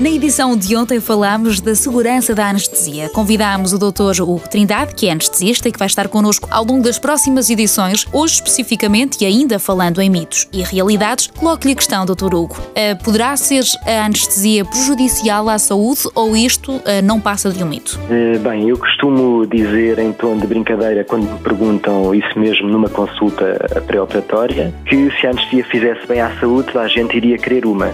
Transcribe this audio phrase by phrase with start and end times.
[0.00, 3.10] Na edição de ontem falámos da segurança da anestesia.
[3.10, 4.22] Convidámos o Dr.
[4.22, 8.06] Hugo Trindade, que é anestesista e que vai estar connosco ao longo das próximas edições,
[8.10, 11.26] hoje especificamente e ainda falando em mitos e realidades.
[11.26, 12.34] Coloque-lhe a questão, Dr.
[12.34, 12.56] Hugo.
[12.58, 17.66] Uh, poderá ser a anestesia prejudicial à saúde ou isto uh, não passa de um
[17.66, 18.00] mito?
[18.04, 22.88] Uh, bem, eu costumo dizer em tom de brincadeira, quando me perguntam isso mesmo numa
[22.88, 27.90] consulta pré-operatória, que se a anestesia fizesse bem à saúde, a gente iria querer uma.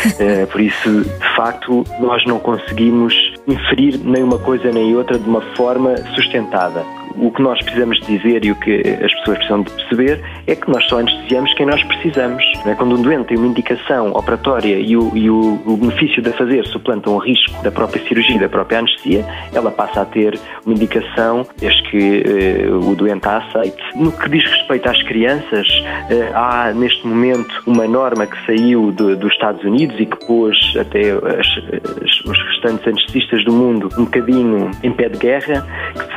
[0.50, 3.14] por isso, de facto, facto, nós não conseguimos
[3.46, 6.84] inferir nem uma coisa nem outra de uma forma sustentada
[7.16, 10.70] o que nós precisamos dizer e o que as pessoas precisam de perceber é que
[10.70, 12.44] nós só anestesiamos quem nós precisamos.
[12.66, 12.74] É?
[12.74, 16.32] Quando um doente tem uma indicação operatória e, o, e o, o, benefício de a
[16.32, 20.74] fazer suplanta um risco da própria cirurgia, da própria anestesia, ela passa a ter uma
[20.74, 23.82] indicação desde que eh, o doente a aceite.
[23.96, 25.66] No que diz respeito às crianças,
[26.10, 30.56] eh, há neste momento uma norma que saiu de, dos Estados Unidos e que pôs
[30.78, 31.46] até as,
[32.02, 35.66] as, os restantes anestesistas do mundo um bocadinho em pé de guerra,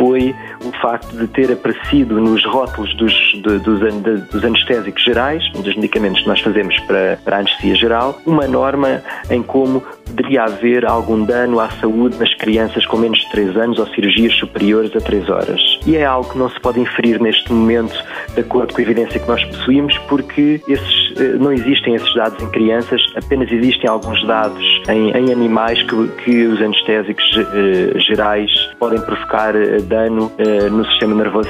[0.04, 5.42] foi o facto de ter aparecido nos rótulos dos, de, dos, de, dos anestésicos gerais,
[5.54, 10.44] dos medicamentos que nós fazemos para, para a anestesia geral, uma norma em como poderia
[10.44, 14.94] haver algum dano à saúde nas crianças com menos de 3 anos ou cirurgias superiores
[14.94, 15.62] a 3 horas.
[15.86, 17.96] E é algo que não se pode inferir neste momento,
[18.34, 22.42] de acordo com a evidência que nós possuímos, porque esses, eh, não existem esses dados
[22.44, 28.52] em crianças, apenas existem alguns dados em, em animais que, que, os anestésicos uh, gerais
[28.80, 31.50] podem provocar uh, dano uh, no sistema nervoso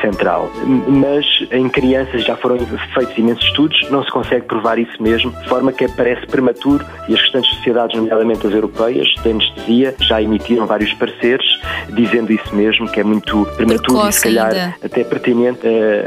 [0.00, 0.50] central.
[0.88, 2.58] Mas em crianças já foram
[2.94, 7.14] feitos imensos estudos, não se consegue provar isso mesmo, de forma que parece prematuro e
[7.14, 11.46] as restantes sociedades, nomeadamente as europeias, de anestesia, já emitiram vários pareceres
[11.90, 14.74] dizendo isso mesmo, que é muito prematuro e se calhar ainda.
[14.82, 15.60] até pertinente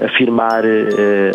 [0.05, 0.63] afirmar,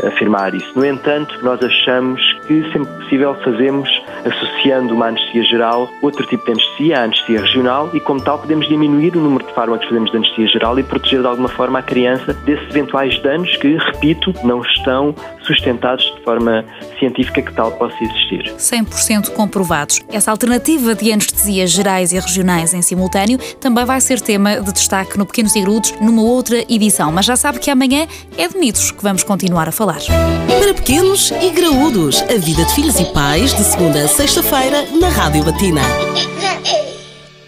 [0.06, 0.72] afirmar isso.
[0.74, 3.88] No entanto, nós achamos que sempre possível fazemos
[4.24, 8.68] associando uma anestesia geral, outro tipo de anestesia, a anestesia regional, e como tal podemos
[8.68, 11.78] diminuir o número de fármacos que fazemos de anestesia geral e proteger de alguma forma
[11.78, 16.64] a criança desses eventuais danos que, repito, não estão sustentados de forma
[16.98, 18.54] científica que tal possa existir.
[18.56, 20.00] 100% comprovados.
[20.10, 25.18] Essa alternativa de anestesias gerais e regionais em simultâneo também vai ser tema de destaque
[25.18, 28.06] no Pequenos e Grudos numa outra edição, mas já sabe que amanhã
[28.36, 29.98] é de mitos que vamos continuar a falar.
[30.60, 35.08] Para pequenos e graúdos, a vida de filhos e pais de segunda a sexta-feira na
[35.08, 35.82] Rádio Batina.